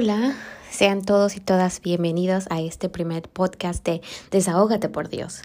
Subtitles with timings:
[0.00, 0.36] Hola,
[0.70, 5.42] sean todos y todas bienvenidos a este primer podcast de Desahógate por Dios.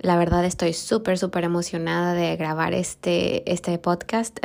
[0.00, 4.38] La verdad estoy súper, súper emocionada de grabar este, este podcast.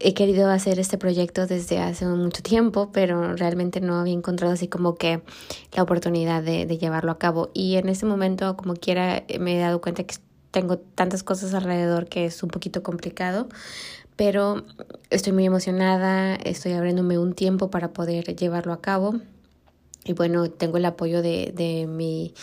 [0.00, 4.66] he querido hacer este proyecto desde hace mucho tiempo, pero realmente no había encontrado así
[4.66, 5.22] como que
[5.72, 7.52] la oportunidad de, de llevarlo a cabo.
[7.54, 10.16] Y en este momento, como quiera, me he dado cuenta que
[10.52, 13.48] tengo tantas cosas alrededor que es un poquito complicado
[14.16, 14.64] pero
[15.10, 19.16] estoy muy emocionada, estoy abriéndome un tiempo para poder llevarlo a cabo.
[20.04, 22.34] Y bueno, tengo el apoyo de, de mi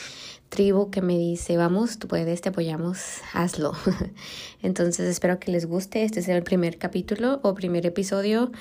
[0.47, 3.73] tribu que me dice, vamos, tú puedes, te apoyamos, hazlo.
[4.61, 6.03] Entonces espero que les guste.
[6.03, 8.51] Este sea el primer capítulo o primer episodio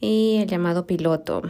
[0.00, 1.42] y el llamado piloto.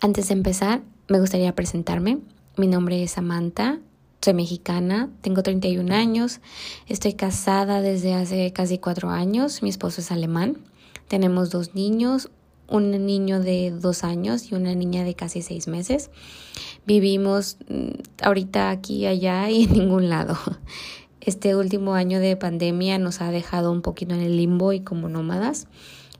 [0.00, 2.18] Antes de empezar, me gustaría presentarme.
[2.56, 3.80] Mi nombre es Samantha,
[4.20, 6.40] soy mexicana, tengo 31 años,
[6.86, 10.58] estoy casada desde hace casi cuatro años, mi esposo es alemán,
[11.08, 12.30] tenemos dos niños,
[12.68, 16.10] un niño de dos años y una niña de casi seis meses.
[16.86, 20.38] Vivimos mm, ahorita aquí, allá y en ningún lado.
[21.20, 25.08] Este último año de pandemia nos ha dejado un poquito en el limbo y como
[25.08, 25.66] nómadas,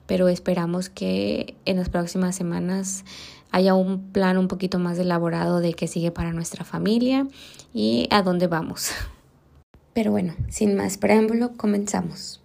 [0.05, 3.05] pero esperamos que en las próximas semanas
[3.51, 7.27] haya un plan un poquito más elaborado de qué sigue para nuestra familia
[7.73, 8.91] y a dónde vamos.
[9.93, 12.41] Pero bueno, sin más preámbulo, comenzamos.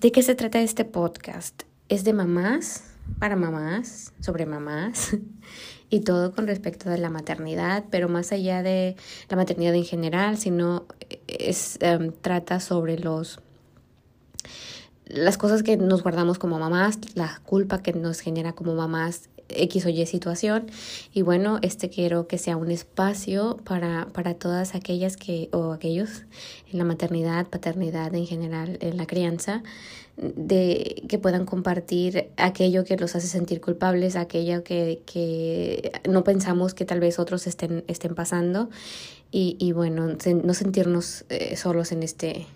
[0.00, 1.62] ¿De qué se trata este podcast?
[1.88, 5.16] Es de mamás, para mamás, sobre mamás
[5.90, 8.96] y todo con respecto de la maternidad, pero más allá de
[9.28, 10.86] la maternidad en general, sino
[11.26, 13.40] es, em, trata sobre los
[15.04, 19.86] las cosas que nos guardamos como mamás, la culpa que nos genera como mamás X
[19.86, 20.66] o Y situación.
[21.12, 26.24] Y bueno, este quiero que sea un espacio para, para todas aquellas que, o aquellos
[26.72, 29.62] en la maternidad, paternidad en general, en la crianza,
[30.16, 36.74] de que puedan compartir aquello que los hace sentir culpables, aquello que, que no pensamos
[36.74, 38.68] que tal vez otros estén, estén pasando.
[39.32, 42.46] Y, y bueno, no sentirnos eh, solos en este,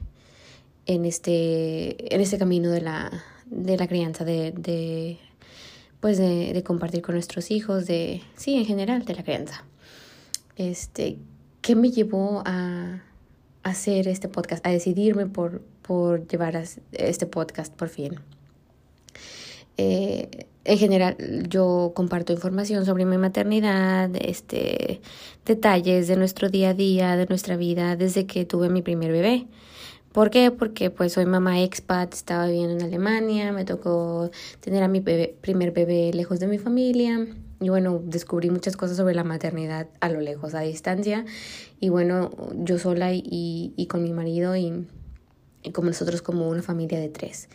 [0.87, 5.19] en este, en este camino de la, de la crianza, de, de
[6.04, 9.65] pues de, de, compartir con nuestros hijos, de, sí, en general, de la crianza.
[10.54, 11.16] Este,
[11.62, 13.00] ¿qué me llevó a,
[13.62, 18.20] hacer este podcast, a decidirme por, por llevar este podcast por fin?
[19.78, 21.16] Eh, en general,
[21.48, 25.00] yo comparto información sobre mi maternidad, este,
[25.47, 29.47] detalles de nuestro día a día, de nuestra vida, desde que tuve mi primer bebé.
[30.14, 30.52] ¿Por qué?
[30.52, 34.30] Porque pues soy mamá expat, estaba viviendo en Alemania, me tocó
[34.60, 37.26] tener a mi primer bebé lejos de mi familia
[37.60, 41.24] y bueno, descubrí muchas cosas sobre la maternidad a lo lejos, a distancia
[41.80, 44.86] y bueno, yo sola y, y con mi marido y
[45.72, 47.48] como nosotros como una familia de tres,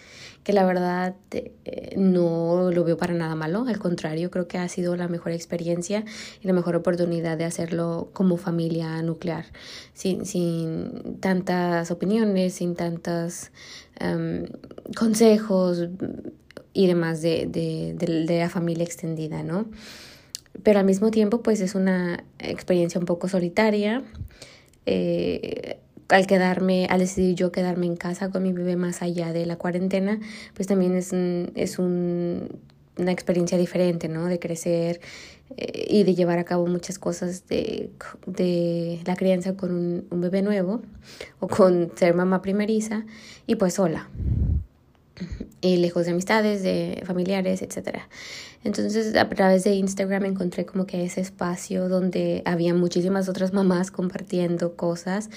[0.43, 4.67] que la verdad eh, no lo veo para nada malo, al contrario, creo que ha
[4.67, 6.05] sido la mejor experiencia
[6.41, 9.45] y la mejor oportunidad de hacerlo como familia nuclear,
[9.93, 13.51] sin, sin tantas opiniones, sin tantos
[13.99, 14.45] em,
[14.97, 15.87] consejos
[16.73, 19.65] y demás de, de, de, de la familia extendida, ¿no?
[20.63, 24.03] Pero al mismo tiempo, pues es una experiencia un poco solitaria.
[24.85, 29.45] Eh, al quedarme, al decidir yo quedarme en casa con mi bebé más allá de
[29.45, 30.19] la cuarentena,
[30.55, 32.59] pues también es, es un,
[32.97, 34.25] una experiencia diferente, ¿no?
[34.25, 35.01] De crecer
[35.57, 37.91] eh, y de llevar a cabo muchas cosas de,
[38.25, 40.81] de la crianza con un, un bebé nuevo
[41.39, 43.05] o con ser mamá primeriza
[43.47, 44.09] y pues sola
[45.61, 47.99] y lejos de amistades, de familiares, etc.
[48.63, 53.91] Entonces a través de Instagram encontré como que ese espacio donde había muchísimas otras mamás
[53.91, 55.29] compartiendo cosas,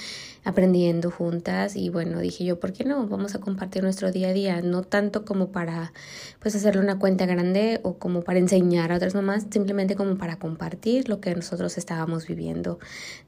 [0.45, 3.07] aprendiendo juntas y bueno, dije yo, ¿por qué no?
[3.07, 5.93] Vamos a compartir nuestro día a día, no tanto como para
[6.41, 10.37] pues hacerle una cuenta grande o como para enseñar a otras mamás, simplemente como para
[10.37, 12.81] compartir lo que nosotros estábamos viviendo,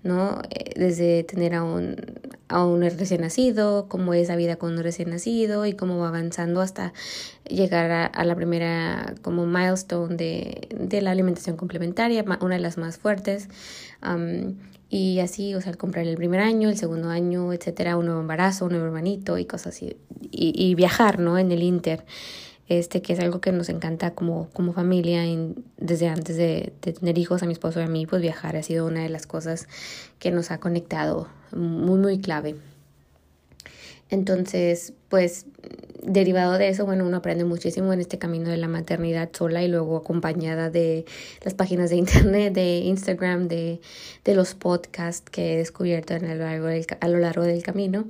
[0.02, 0.43] ¿no?
[0.50, 1.96] Eh, desde tener a un,
[2.49, 6.08] a un recién nacido, cómo es la vida con un recién nacido y cómo va
[6.08, 6.93] avanzando hasta
[7.49, 12.99] llegar a, la primera como milestone de, de, la alimentación complementaria, una de las más
[12.99, 13.49] fuertes.
[14.96, 18.67] Y así, o sea, comprar el primer año, el segundo año, etcétera, un nuevo embarazo,
[18.67, 19.96] un nuevo hermanito y cosas así.
[20.31, 21.37] Y, y viajar, ¿no?
[21.37, 22.05] En el Inter
[22.69, 26.93] este que es algo que nos encanta como, como familia y desde antes de, de,
[26.93, 29.26] tener hijos a mi esposo y a mí, pues viajar ha sido una de las
[29.26, 29.67] cosas
[30.19, 32.55] que nos ha conectado muy, muy clave.
[34.14, 35.46] Entonces, pues
[36.02, 39.69] derivado de eso, bueno, uno aprende muchísimo en este camino de la maternidad sola y
[39.69, 41.05] luego acompañada de
[41.43, 43.81] las páginas de internet, de Instagram, de,
[44.25, 48.05] de los podcasts que he descubierto en el a lo largo del camino.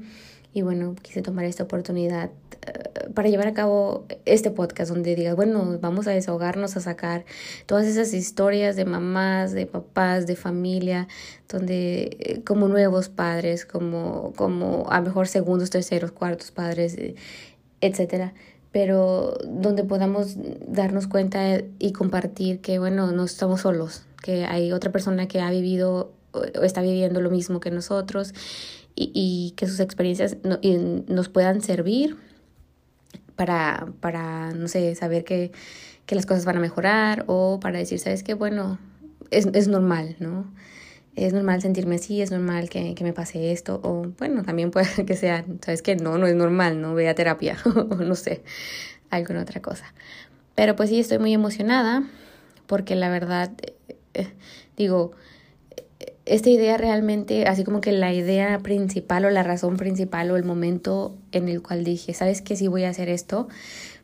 [0.55, 2.31] Y bueno, quise tomar esta oportunidad
[2.67, 7.25] eh, para llevar a cabo este podcast donde digas, bueno, vamos a desahogarnos, a sacar
[7.67, 11.09] todas esas historias de mamás, de papás, de familia,
[11.49, 17.17] donde eh, como nuevos padres, como, como a mejor segundos, terceros, cuartos padres, eh,
[17.81, 18.33] etcétera
[18.71, 20.37] pero donde podamos
[20.67, 25.49] darnos cuenta y compartir que, bueno, no estamos solos, que hay otra persona que ha
[25.49, 28.35] vivido o está viviendo lo mismo que nosotros
[28.95, 32.17] y, y que sus experiencias nos puedan servir
[33.37, 35.53] para, para, no sé, saber que,
[36.07, 38.35] que las cosas van a mejorar o para decir, ¿sabes qué?
[38.35, 38.79] Bueno,
[39.31, 40.53] es, es normal, ¿no?
[41.17, 44.89] Es normal sentirme así, es normal que, que me pase esto, o bueno, también puede
[45.07, 45.97] que sea, ¿sabes qué?
[45.97, 46.95] No, no es normal, ¿no?
[46.95, 48.43] Ve a terapia, o no sé,
[49.11, 49.93] alguna otra cosa.
[50.55, 52.05] Pero pues sí, estoy muy emocionada
[52.67, 53.51] porque la verdad,
[54.15, 54.29] eh,
[54.77, 55.13] digo,
[56.27, 60.45] esta idea realmente, así como que la idea principal o la razón principal o el
[60.45, 62.57] momento en el cual dije, ¿sabes qué?
[62.57, 63.49] Sí voy a hacer esto,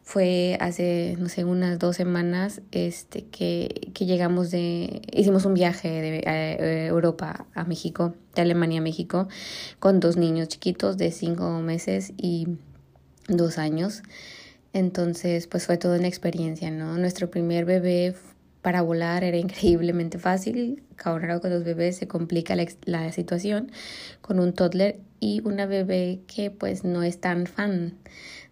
[0.03, 5.89] fue hace, no sé, unas dos semanas este, que, que llegamos de, hicimos un viaje
[5.89, 9.29] de Europa a México, de Alemania a México,
[9.79, 12.49] con dos niños chiquitos de cinco meses y
[13.29, 14.03] dos años.
[14.73, 16.97] Entonces, pues fue toda una experiencia, ¿no?
[16.97, 18.15] Nuestro primer bebé
[18.63, 20.83] para volar era increíblemente fácil.
[21.03, 23.73] Ahora con los bebés se complica la, la, situación
[24.21, 27.95] con un toddler y una bebé que pues no es tan fan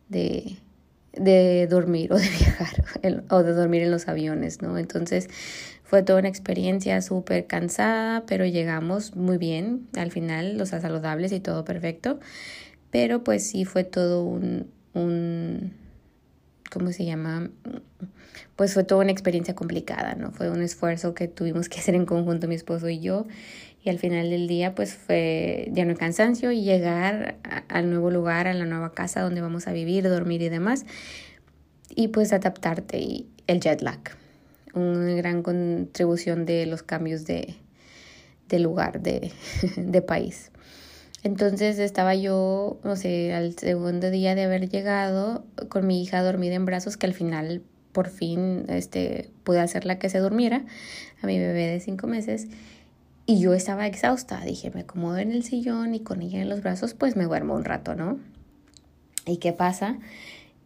[0.08, 0.56] de,
[1.12, 2.84] de dormir o de viajar
[3.31, 4.78] o de dormir en los aviones, ¿no?
[4.78, 5.28] Entonces
[5.84, 11.40] fue toda una experiencia súper cansada, pero llegamos muy bien al final, los saludables y
[11.40, 12.19] todo perfecto.
[12.90, 15.72] Pero pues sí fue todo un, un
[16.70, 17.50] ¿cómo se llama?
[18.56, 20.32] Pues fue toda una experiencia complicada, ¿no?
[20.32, 23.26] Fue un esfuerzo que tuvimos que hacer en conjunto mi esposo y yo.
[23.85, 27.37] Y al final del día, pues fue ya no cansancio y llegar
[27.69, 30.85] al nuevo lugar, a la nueva casa donde vamos a vivir, dormir y demás.
[31.94, 34.00] Y pues adaptarte y el jet lag.
[34.75, 37.55] Una gran contribución de los cambios de,
[38.49, 39.32] de lugar, de,
[39.76, 40.50] de país.
[41.23, 46.55] Entonces estaba yo, no sé, al segundo día de haber llegado con mi hija dormida
[46.55, 47.62] en brazos, que al final
[47.93, 50.65] por fin este, pude hacerla que se durmiera,
[51.20, 52.47] a mi bebé de cinco meses.
[53.26, 56.62] Y yo estaba exhausta, dije, me acomodo en el sillón y con ella en los
[56.62, 58.19] brazos, pues me duermo un rato, ¿no?
[59.26, 59.99] ¿Y qué pasa?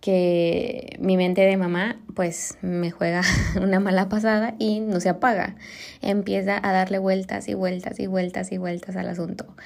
[0.01, 3.23] Que mi mente de mamá, pues me juega
[3.61, 5.57] una mala pasada y no se apaga.
[6.03, 9.57] Empieza a darle vueltas y vueltas y vueltas y vueltas al asunto.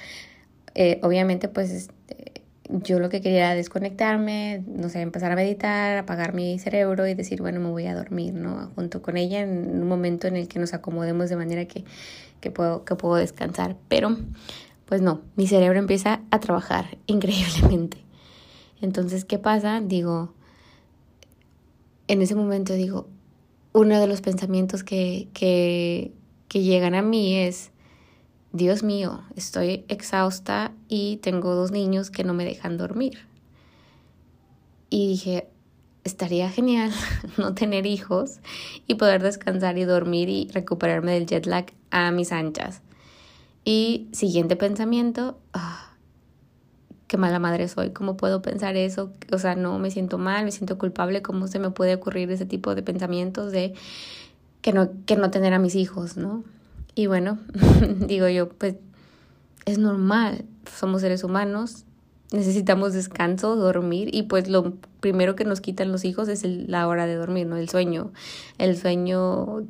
[0.79, 5.97] Eh, obviamente, pues este, yo lo que quería era desconectarme, no sé, empezar a meditar,
[5.97, 8.69] apagar mi cerebro y decir, bueno, me voy a dormir, ¿no?
[8.75, 11.83] Junto con ella en un momento en el que nos acomodemos de manera que,
[12.41, 13.75] que, puedo, que puedo descansar.
[13.87, 14.17] Pero,
[14.85, 17.97] pues no, mi cerebro empieza a trabajar increíblemente.
[18.79, 19.81] Entonces, ¿qué pasa?
[19.81, 20.35] Digo,
[22.07, 23.07] en ese momento digo,
[23.73, 26.11] uno de los pensamientos que, que,
[26.47, 27.71] que llegan a mí es,
[28.53, 33.19] Dios mío, estoy exhausta y tengo dos niños que no me dejan dormir.
[34.89, 35.47] Y dije,
[36.03, 36.91] estaría genial
[37.37, 38.39] no tener hijos
[38.87, 42.81] y poder descansar y dormir y recuperarme del jet lag a mis anchas.
[43.65, 45.93] Y siguiente pensamiento, ah,
[47.07, 49.11] qué mala madre soy, ¿cómo puedo pensar eso?
[49.31, 52.45] O sea, no me siento mal, me siento culpable, ¿cómo se me puede ocurrir ese
[52.45, 53.73] tipo de pensamientos de
[54.61, 56.43] que no, que no tener a mis hijos, ¿no?
[56.97, 57.37] Y bueno,
[58.07, 58.73] digo yo, pues
[59.65, 61.85] es normal, somos seres humanos,
[62.31, 67.05] necesitamos descanso, dormir y pues lo primero que nos quitan los hijos es la hora
[67.05, 67.55] de dormir, ¿no?
[67.55, 68.11] El sueño,
[68.57, 69.67] el sueño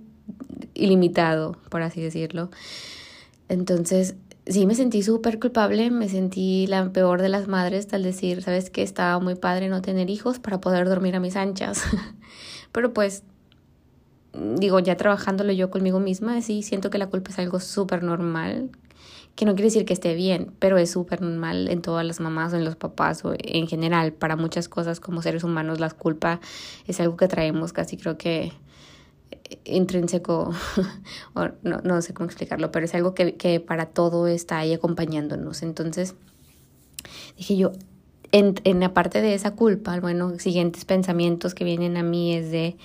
[0.74, 2.50] ilimitado, por así decirlo.
[3.50, 4.15] Entonces,
[4.46, 8.69] sí me sentí súper culpable, me sentí la peor de las madres al decir, sabes
[8.69, 11.84] que estaba muy padre no tener hijos para poder dormir a mis anchas.
[12.72, 13.24] Pero pues
[14.56, 18.70] digo, ya trabajándolo yo conmigo misma, sí siento que la culpa es algo súper normal,
[19.36, 22.53] que no quiere decir que esté bien, pero es súper normal en todas las mamás
[22.53, 26.39] o en los papás o en general, para muchas cosas como seres humanos, la culpa
[26.88, 28.51] es algo que traemos casi creo que
[29.63, 30.53] intrínseco,
[31.34, 34.74] o no, no sé cómo explicarlo, pero es algo que, que para todo está ahí
[34.74, 35.62] acompañándonos.
[35.63, 36.15] Entonces,
[37.38, 37.72] dije yo,
[38.32, 42.77] en, en la de esa culpa, bueno, siguientes pensamientos que vienen a mí es de,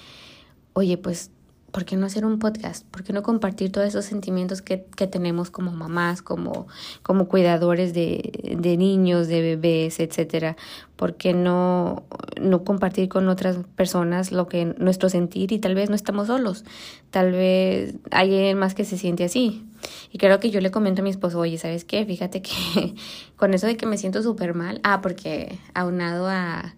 [0.73, 1.31] oye, pues
[1.73, 2.87] ¿por qué no hacer un podcast?
[2.87, 6.69] ¿Por qué no compartir todos esos sentimientos que, que tenemos como mamás, como,
[7.03, 10.57] como cuidadores de, de, niños, de bebés, etcétera?
[10.97, 12.05] ¿Por qué no,
[12.41, 16.65] no compartir con otras personas lo que nuestro sentir y tal vez no estamos solos?
[17.11, 19.67] Tal vez hay alguien más que se siente así.
[20.13, 22.05] Y creo que yo le comento a mi esposo, oye, ¿sabes qué?
[22.05, 22.95] Fíjate que
[23.37, 26.75] con eso de que me siento súper mal, ah, porque aunado a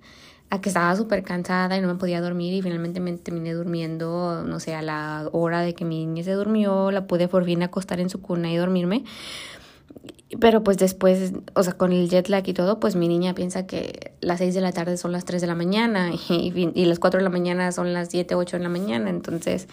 [0.60, 4.60] que estaba súper cansada y no me podía dormir y finalmente me terminé durmiendo, no
[4.60, 8.00] sé, a la hora de que mi niña se durmió, la pude por fin acostar
[8.00, 9.04] en su cuna y dormirme.
[10.40, 13.66] Pero pues después, o sea, con el jet lag y todo, pues mi niña piensa
[13.66, 16.98] que las 6 de la tarde son las 3 de la mañana y, y las
[16.98, 19.10] 4 de la mañana son las 7, 8 de la mañana.
[19.10, 19.68] Entonces,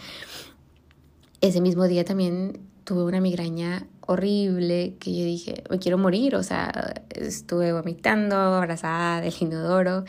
[1.41, 6.43] ese mismo día también tuve una migraña horrible que yo dije, me quiero morir, o
[6.43, 10.05] sea, estuve vomitando, abrazada del inodoro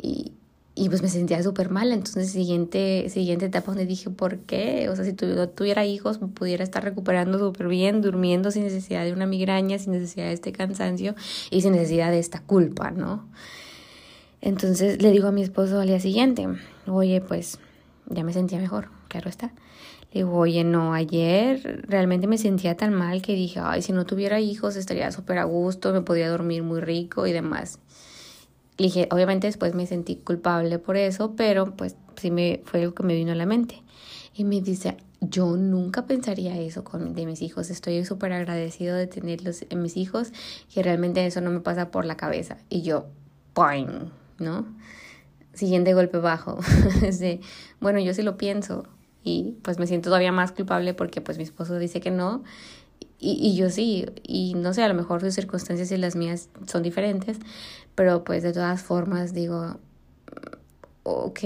[0.00, 0.32] y,
[0.74, 1.92] y pues me sentía súper mal.
[1.92, 4.88] Entonces, siguiente, siguiente etapa donde dije, ¿por qué?
[4.88, 9.26] O sea, si tuviera hijos, pudiera estar recuperando súper bien, durmiendo sin necesidad de una
[9.26, 11.14] migraña, sin necesidad de este cansancio
[11.50, 13.28] y sin necesidad de esta culpa, ¿no?
[14.40, 16.46] Entonces le digo a mi esposo al día siguiente,
[16.86, 17.58] oye, pues
[18.06, 19.52] ya me sentía mejor, claro está.
[20.12, 24.04] Le digo, oye, no, ayer realmente me sentía tan mal que dije, ay, si no
[24.04, 27.78] tuviera hijos estaría súper a gusto, me podría dormir muy rico y demás
[28.78, 33.02] dije, obviamente después me sentí culpable por eso, pero pues sí me fue algo que
[33.02, 33.82] me vino a la mente.
[34.34, 37.70] Y me dice, yo nunca pensaría eso con, de mis hijos.
[37.70, 40.32] Estoy súper agradecido de tenerlos en mis hijos,
[40.72, 42.58] que realmente eso no me pasa por la cabeza.
[42.68, 43.06] Y yo,
[43.52, 44.10] ¡poing!
[44.38, 44.66] ¿No?
[45.52, 46.58] Siguiente golpe bajo.
[47.00, 47.40] de,
[47.80, 48.84] bueno, yo sí lo pienso.
[49.22, 52.42] Y pues me siento todavía más culpable porque pues mi esposo dice que no.
[53.26, 56.50] Y, y yo sí, y no sé, a lo mejor sus circunstancias y las mías
[56.66, 57.38] son diferentes,
[57.94, 59.78] pero pues de todas formas digo,
[61.04, 61.40] ok,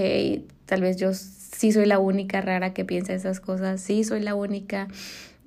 [0.65, 4.35] tal vez yo sí soy la única rara que piensa esas cosas, sí soy la
[4.35, 4.89] única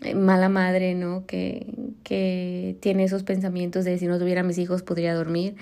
[0.00, 1.26] eh, mala madre, ¿no?
[1.26, 1.66] Que,
[2.02, 5.56] que tiene esos pensamientos de si no tuviera mis hijos podría dormir.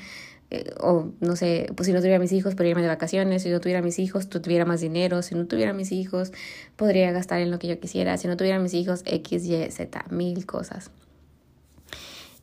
[0.50, 3.50] Eh, o no sé, pues si no tuviera mis hijos podría irme de vacaciones, si
[3.50, 6.32] no tuviera mis hijos tuviera más dinero, si no tuviera mis hijos
[6.74, 10.04] podría gastar en lo que yo quisiera, si no tuviera mis hijos X, Y, Z,
[10.10, 10.90] mil cosas.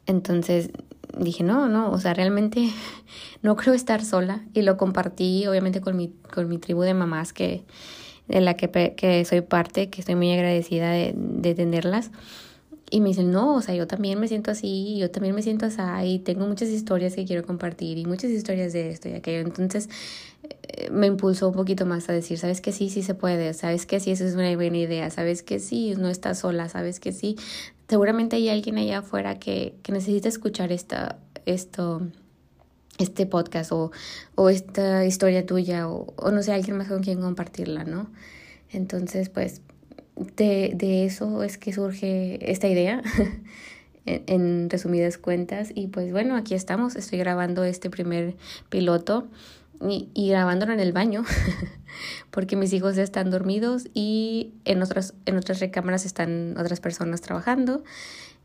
[0.05, 0.69] Entonces
[1.19, 2.69] dije, no, no, o sea, realmente
[3.41, 7.33] no creo estar sola y lo compartí obviamente con mi, con mi tribu de mamás
[7.33, 7.65] que,
[8.29, 12.11] de la que, que soy parte, que estoy muy agradecida de, de tenerlas.
[12.89, 15.65] Y me dicen, no, o sea, yo también me siento así, yo también me siento
[15.65, 19.41] así, y tengo muchas historias que quiero compartir y muchas historias de esto y aquello.
[19.41, 19.89] Entonces
[20.43, 23.85] eh, me impulsó un poquito más a decir, sabes que sí, sí se puede, sabes
[23.85, 27.11] que sí, eso es una buena idea, sabes que sí, no estás sola, sabes que
[27.11, 27.35] sí,
[27.89, 32.01] seguramente hay alguien allá afuera que, que necesita escuchar esta, esto,
[32.99, 33.91] este podcast o,
[34.35, 38.09] o esta historia tuya o, o, no sé, alguien más con quien compartirla, ¿no?
[38.69, 39.61] Entonces, pues,
[40.35, 43.01] de, de eso es que surge esta idea.
[44.05, 48.35] en, en resumidas cuentas y pues bueno aquí estamos estoy grabando este primer
[48.69, 49.27] piloto
[49.81, 51.23] y, y grabándolo en el baño
[52.31, 57.83] porque mis hijos están dormidos y en otras, en otras recámaras están otras personas trabajando,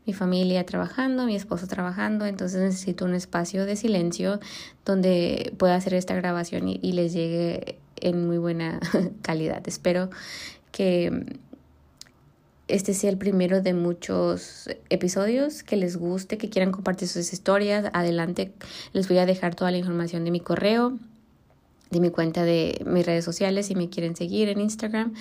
[0.05, 4.39] mi familia trabajando, mi esposo trabajando, entonces necesito un espacio de silencio
[4.85, 8.79] donde pueda hacer esta grabación y, y les llegue en muy buena
[9.21, 9.63] calidad.
[9.67, 10.09] Espero
[10.71, 11.37] que
[12.67, 17.89] este sea el primero de muchos episodios que les guste, que quieran compartir sus historias.
[17.93, 18.51] Adelante,
[18.93, 20.97] les voy a dejar toda la información de mi correo
[21.93, 25.13] de mi cuenta de mis redes sociales si me quieren seguir en Instagram.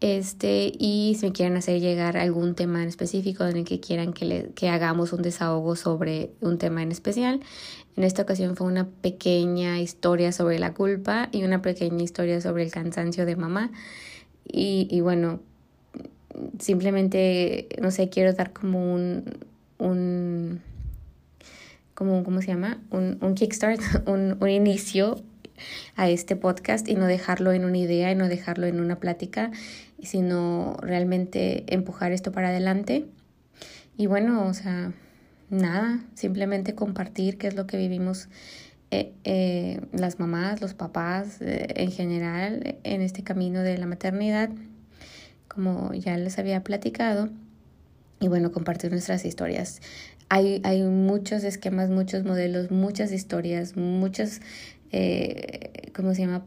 [0.00, 4.12] Este, y si me quieren hacer llegar algún tema en específico en el que quieran
[4.12, 7.40] que, le, que hagamos un desahogo sobre un tema en especial.
[7.96, 12.62] En esta ocasión fue una pequeña historia sobre la culpa y una pequeña historia sobre
[12.62, 13.72] el cansancio de mamá.
[14.46, 15.40] Y, y bueno,
[16.58, 19.24] simplemente, no sé, quiero dar como un,
[19.78, 20.60] un
[21.94, 22.80] como, ¿cómo se llama?
[22.90, 25.22] Un, un kickstart, un, un inicio
[25.96, 29.50] a este podcast y no dejarlo en una idea y no dejarlo en una plática,
[30.02, 33.06] sino realmente empujar esto para adelante.
[33.96, 34.92] Y bueno, o sea,
[35.48, 38.28] nada, simplemente compartir qué es lo que vivimos
[38.90, 44.50] eh, eh, las mamás, los papás eh, en general en este camino de la maternidad,
[45.56, 47.28] como ya les había platicado.
[48.20, 49.82] Y bueno, compartir nuestras historias.
[50.28, 54.40] Hay, hay muchos esquemas, muchos modelos, muchas historias, muchas
[54.92, 56.44] eh, ¿cómo se llama?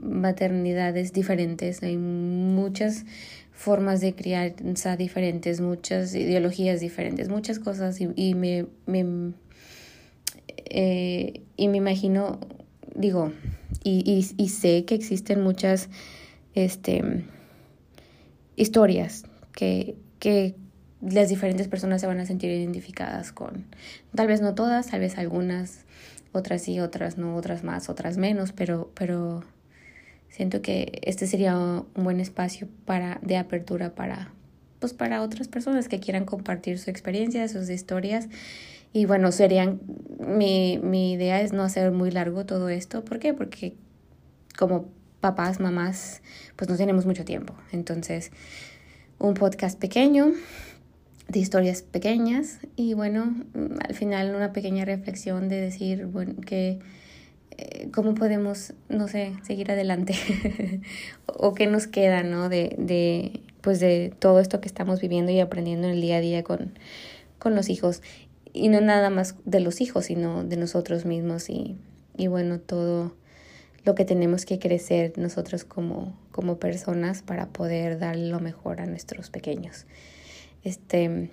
[0.00, 3.04] maternidades diferentes, hay muchas
[3.52, 9.32] formas de crianza diferentes, muchas ideologías diferentes, muchas cosas y, me, me
[10.64, 12.40] eh, y me imagino,
[12.94, 13.32] digo,
[13.82, 15.88] y, y, y, sé que existen muchas,
[16.54, 17.24] este,
[18.56, 20.56] historias que, que
[21.00, 23.66] las diferentes personas se van a sentir identificadas con.
[24.14, 25.84] Tal vez no todas, tal vez algunas,
[26.32, 29.44] otras sí, otras no, otras más, otras menos, pero, pero
[30.28, 34.32] siento que este sería un buen espacio para, de apertura para,
[34.80, 38.28] pues para otras personas que quieran compartir su experiencia, sus historias.
[38.92, 39.80] Y bueno, serían,
[40.18, 43.04] mi, mi idea es no hacer muy largo todo esto.
[43.04, 43.34] ¿Por qué?
[43.34, 43.76] Porque
[44.56, 44.88] como
[45.20, 46.22] papás, mamás,
[46.56, 47.54] pues no tenemos mucho tiempo.
[47.72, 48.30] Entonces,
[49.18, 50.32] un podcast pequeño,
[51.28, 53.34] de historias pequeñas y bueno,
[53.86, 56.78] al final una pequeña reflexión de decir, bueno, que
[57.56, 60.14] eh, cómo podemos, no sé, seguir adelante
[61.26, 62.48] o qué nos queda, ¿no?
[62.48, 66.20] De, de, pues de todo esto que estamos viviendo y aprendiendo en el día a
[66.20, 66.78] día con,
[67.38, 68.02] con los hijos
[68.52, 71.76] y no nada más de los hijos, sino de nosotros mismos y,
[72.16, 73.14] y bueno, todo
[73.86, 78.86] lo que tenemos que crecer nosotros como, como personas para poder dar lo mejor a
[78.86, 79.86] nuestros pequeños.
[80.64, 81.30] Este,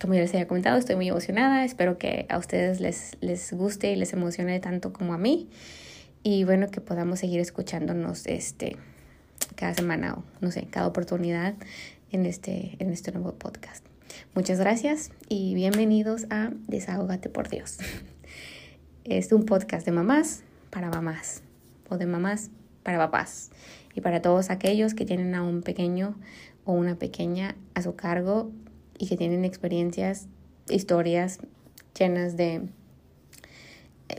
[0.00, 1.64] como ya les había comentado, estoy muy emocionada.
[1.64, 5.48] Espero que a ustedes les, les guste y les emocione tanto como a mí.
[6.22, 8.76] Y bueno, que podamos seguir escuchándonos este,
[9.56, 11.54] cada semana o no sé, cada oportunidad
[12.12, 13.84] en este, en este nuevo podcast.
[14.32, 17.78] Muchas gracias y bienvenidos a Desahógate por Dios.
[19.04, 21.45] Es un podcast de mamás para mamás
[21.88, 22.50] o de mamás
[22.82, 23.50] para papás
[23.94, 26.16] y para todos aquellos que tienen a un pequeño
[26.64, 28.50] o una pequeña a su cargo
[28.98, 30.28] y que tienen experiencias,
[30.68, 31.38] historias
[31.98, 32.68] llenas de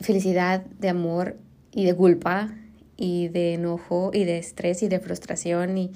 [0.02, 1.38] felicidad, de amor
[1.72, 2.54] y de culpa
[2.98, 5.92] y de enojo y de estrés y de frustración y,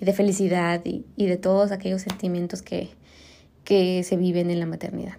[0.00, 2.90] de felicidad y, y, de todos aquellos sentimientos que,
[3.64, 5.16] que se viven en la maternidad.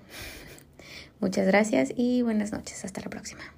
[1.20, 2.86] Muchas gracias y buenas noches.
[2.86, 3.55] Hasta la próxima.